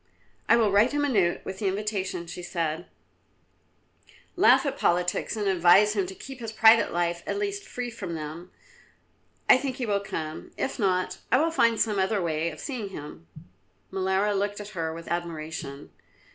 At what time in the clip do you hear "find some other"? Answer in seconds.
11.51-12.19